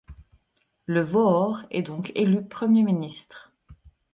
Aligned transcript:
Le 0.87 1.01
Vohor 1.03 1.61
est 1.69 1.83
donc 1.83 2.11
élu 2.15 2.43
Premier 2.43 2.81
ministre. 2.81 3.53